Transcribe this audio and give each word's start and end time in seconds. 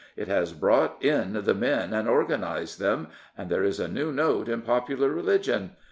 It 0.15 0.27
has 0.29 0.51
brought 0.51 0.99
in 1.05 1.33
the 1.45 1.53
men 1.53 1.93
and 1.93 2.09
organised 2.09 2.79
them. 2.79 3.09
And 3.37 3.51
there 3.51 3.63
is 3.63 3.79
a 3.79 3.87
new 3.87 4.11
note 4.11 4.49
in 4.49 4.63
popular 4.63 5.09
religion. 5.09 5.73